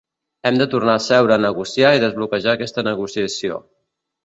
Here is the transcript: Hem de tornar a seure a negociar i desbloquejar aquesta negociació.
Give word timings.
Hem 0.49 0.55
de 0.61 0.65
tornar 0.71 0.95
a 0.99 1.03
seure 1.07 1.35
a 1.35 1.43
negociar 1.43 1.93
i 1.99 2.03
desbloquejar 2.05 2.51
aquesta 2.57 2.87
negociació. 2.91 3.63